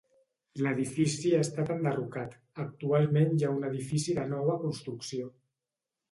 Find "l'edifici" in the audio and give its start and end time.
0.67-1.33